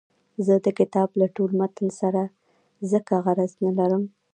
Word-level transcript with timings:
زه 0.45 0.53
د 0.65 0.67
کتاب 0.79 1.09
له 1.21 1.27
ټول 1.35 1.49
متن 1.59 1.87
سره 2.01 2.23
ځکه 2.91 3.13
غرض 3.25 3.51
نه 3.63 3.71
لرم. 3.77 4.03